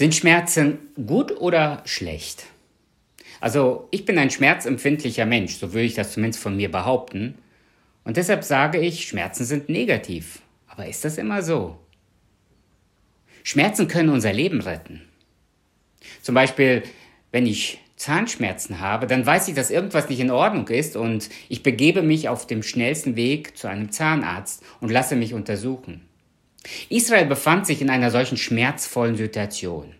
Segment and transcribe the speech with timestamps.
[0.00, 2.46] Sind Schmerzen gut oder schlecht?
[3.38, 7.34] Also ich bin ein schmerzempfindlicher Mensch, so würde ich das zumindest von mir behaupten.
[8.04, 10.40] Und deshalb sage ich, Schmerzen sind negativ.
[10.68, 11.78] Aber ist das immer so?
[13.42, 15.02] Schmerzen können unser Leben retten.
[16.22, 16.82] Zum Beispiel,
[17.30, 21.62] wenn ich Zahnschmerzen habe, dann weiß ich, dass irgendwas nicht in Ordnung ist und ich
[21.62, 26.08] begebe mich auf dem schnellsten Weg zu einem Zahnarzt und lasse mich untersuchen.
[26.88, 29.94] Israel befand sich in einer solchen schmerzvollen Situation.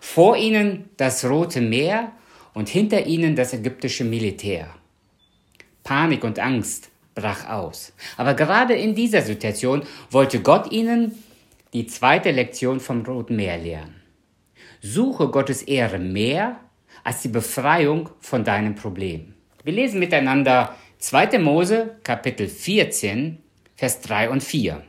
[0.00, 2.12] Vor ihnen das Rote Meer
[2.52, 4.68] und hinter ihnen das ägyptische Militär.
[5.82, 7.92] Panik und Angst brach aus.
[8.16, 11.12] Aber gerade in dieser Situation wollte Gott ihnen
[11.72, 13.94] die zweite Lektion vom Roten Meer lehren.
[14.80, 16.60] Suche Gottes Ehre mehr
[17.02, 19.34] als die Befreiung von deinem Problem.
[19.64, 21.38] Wir lesen miteinander 2.
[21.38, 23.38] Mose Kapitel 14,
[23.76, 24.82] Vers 3 und 4.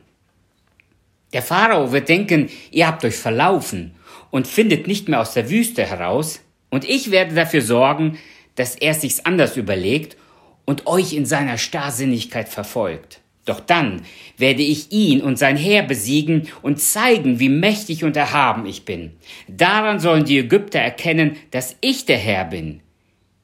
[1.36, 3.94] Der Pharao wird denken, ihr habt euch verlaufen
[4.30, 6.40] und findet nicht mehr aus der Wüste heraus,
[6.70, 8.16] und ich werde dafür sorgen,
[8.54, 10.16] dass er sich's anders überlegt
[10.64, 13.20] und euch in seiner Starrsinnigkeit verfolgt.
[13.44, 14.00] Doch dann
[14.38, 19.12] werde ich ihn und sein Heer besiegen und zeigen, wie mächtig und erhaben ich bin.
[19.46, 22.80] Daran sollen die Ägypter erkennen, dass ich der Herr bin.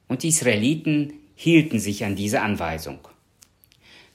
[0.09, 3.01] Und die Israeliten hielten sich an diese Anweisung.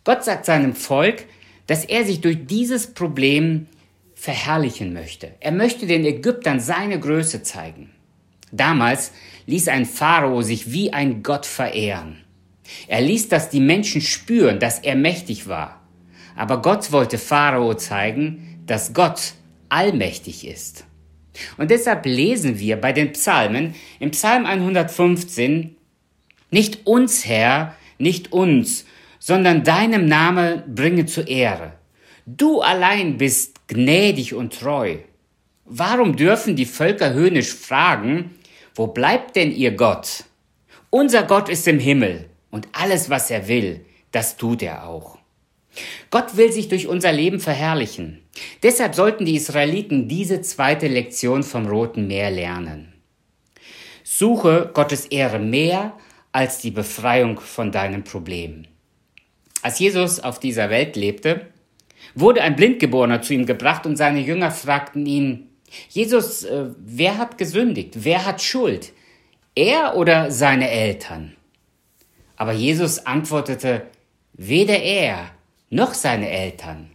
[0.03, 1.25] Gott sagt seinem Volk,
[1.67, 3.67] dass er sich durch dieses Problem
[4.15, 5.33] verherrlichen möchte.
[5.39, 7.91] Er möchte den Ägyptern seine Größe zeigen.
[8.51, 9.11] Damals
[9.45, 12.23] ließ ein Pharao sich wie ein Gott verehren.
[12.87, 15.81] Er ließ das die Menschen spüren, dass er mächtig war.
[16.35, 19.33] Aber Gott wollte Pharao zeigen, dass Gott
[19.69, 20.85] allmächtig ist.
[21.57, 25.75] Und deshalb lesen wir bei den Psalmen im Psalm 115,
[26.49, 28.85] nicht uns, Herr, nicht uns,
[29.19, 31.73] sondern deinem Name bringe zur Ehre.
[32.25, 34.97] Du allein bist gnädig und treu.
[35.65, 38.35] Warum dürfen die Völker höhnisch fragen,
[38.75, 40.23] wo bleibt denn ihr Gott?
[40.89, 45.17] Unser Gott ist im Himmel und alles, was er will, das tut er auch.
[46.09, 48.23] Gott will sich durch unser Leben verherrlichen.
[48.63, 52.93] Deshalb sollten die Israeliten diese zweite Lektion vom Roten Meer lernen.
[54.03, 55.93] Suche Gottes Ehre mehr
[56.31, 58.65] als die Befreiung von deinem Problem.
[59.61, 61.47] Als Jesus auf dieser Welt lebte,
[62.15, 65.49] wurde ein Blindgeborener zu ihm gebracht und seine Jünger fragten ihn,
[65.89, 67.95] Jesus, äh, wer hat gesündigt?
[68.03, 68.93] Wer hat Schuld?
[69.55, 71.35] Er oder seine Eltern?
[72.37, 73.87] Aber Jesus antwortete,
[74.33, 75.31] weder er
[75.69, 76.91] noch seine Eltern.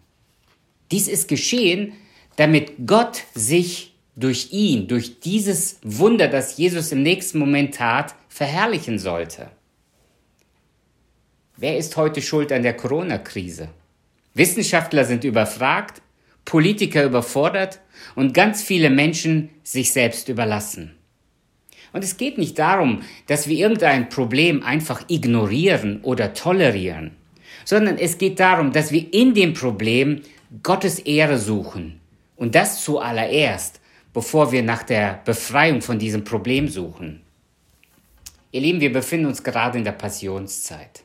[0.90, 1.94] Dies ist geschehen,
[2.36, 8.98] damit Gott sich durch ihn, durch dieses Wunder, das Jesus im nächsten Moment tat, verherrlichen
[8.98, 9.50] sollte.
[11.62, 13.68] Wer ist heute schuld an der Corona-Krise?
[14.34, 16.02] Wissenschaftler sind überfragt,
[16.44, 17.78] Politiker überfordert
[18.16, 20.96] und ganz viele Menschen sich selbst überlassen.
[21.92, 27.12] Und es geht nicht darum, dass wir irgendein Problem einfach ignorieren oder tolerieren,
[27.64, 30.22] sondern es geht darum, dass wir in dem Problem
[30.64, 32.00] Gottes Ehre suchen.
[32.34, 33.80] Und das zuallererst,
[34.12, 37.22] bevor wir nach der Befreiung von diesem Problem suchen.
[38.50, 41.04] Ihr Lieben, wir befinden uns gerade in der Passionszeit.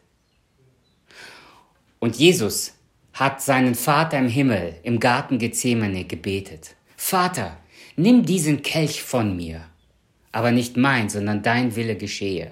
[2.00, 2.74] Und Jesus
[3.14, 6.76] hat seinen Vater im Himmel im Garten Gethsemane gebetet.
[6.96, 7.58] Vater,
[7.96, 9.66] nimm diesen Kelch von mir
[10.38, 12.52] aber nicht mein, sondern dein Wille geschehe.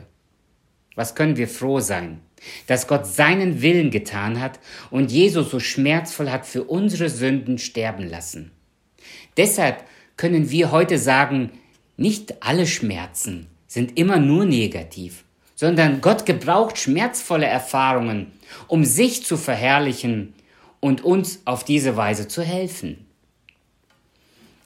[0.96, 2.20] Was können wir froh sein,
[2.66, 8.10] dass Gott seinen Willen getan hat und Jesus so schmerzvoll hat für unsere Sünden sterben
[8.10, 8.52] lassen.
[9.38, 9.84] Deshalb
[10.18, 11.52] können wir heute sagen,
[11.96, 15.25] nicht alle Schmerzen sind immer nur negativ,
[15.56, 18.32] sondern Gott gebraucht schmerzvolle Erfahrungen,
[18.68, 20.34] um sich zu verherrlichen
[20.80, 23.06] und uns auf diese Weise zu helfen.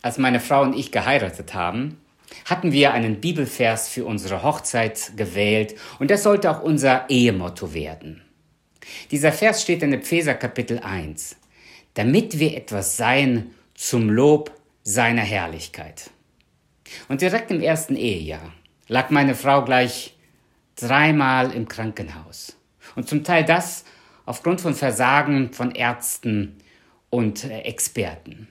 [0.02, 1.98] Als meine Frau und ich geheiratet haben,
[2.46, 8.22] hatten wir einen Bibelvers für unsere Hochzeit gewählt und das sollte auch unser Ehemotto werden.
[9.12, 11.36] Dieser Vers steht in Epheser Kapitel 1.
[11.96, 14.52] Damit wir etwas seien zum Lob
[14.84, 16.12] seiner Herrlichkeit.
[17.08, 18.54] Und direkt im ersten Ehejahr
[18.88, 20.16] lag meine Frau gleich
[20.82, 22.56] dreimal im Krankenhaus.
[22.96, 23.86] Und zum Teil das
[24.26, 26.58] aufgrund von Versagen von Ärzten
[27.10, 28.48] und äh, Experten.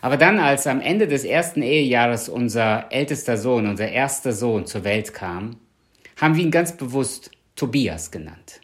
[0.00, 4.84] Aber dann, als am Ende des ersten Ehejahres unser ältester Sohn, unser erster Sohn zur
[4.84, 5.56] Welt kam,
[6.16, 8.60] haben wir ihn ganz bewusst Tobias genannt.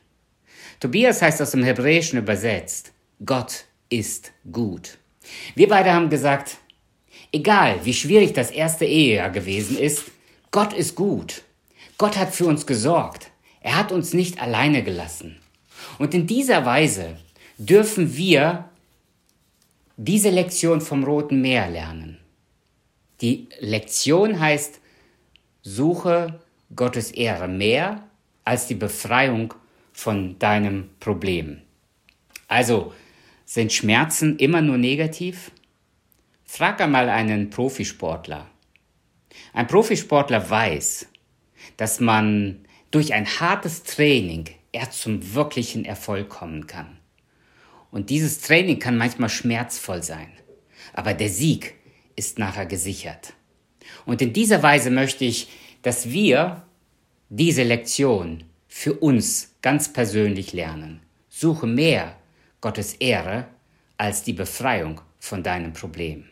[0.81, 2.93] Tobias heißt aus dem Hebräischen übersetzt,
[3.25, 4.99] Gott ist gut.
[5.55, 6.59] Wir beide haben gesagt,
[7.33, 10.05] egal wie schwierig das erste Ehejahr gewesen ist,
[10.51, 11.43] Gott ist gut.
[11.99, 13.31] Gott hat für uns gesorgt.
[13.61, 15.41] Er hat uns nicht alleine gelassen.
[15.99, 17.17] Und in dieser Weise
[17.59, 18.69] dürfen wir
[19.97, 22.19] diese Lektion vom Roten Meer lernen.
[23.23, 24.81] Die Lektion heißt,
[25.63, 26.39] suche
[26.75, 28.07] Gottes Ehre mehr
[28.45, 29.55] als die Befreiung
[29.93, 31.63] von deinem Problem.
[32.47, 32.93] Also,
[33.47, 35.51] sind Schmerzen immer nur negativ?
[36.45, 38.47] Frag einmal einen Profisportler.
[39.53, 41.09] Ein Profisportler weiß,
[41.77, 46.99] dass man durch ein hartes Training erst zum wirklichen Erfolg kommen kann.
[47.91, 50.29] Und dieses Training kann manchmal schmerzvoll sein,
[50.93, 51.75] aber der Sieg
[52.15, 53.33] ist nachher gesichert.
[54.05, 55.49] Und in dieser Weise möchte ich,
[55.83, 56.65] dass wir
[57.29, 61.01] diese Lektion für uns ganz persönlich lernen.
[61.29, 62.17] Suche mehr
[62.61, 63.47] Gottes Ehre
[63.97, 66.25] als die Befreiung von deinem Problem.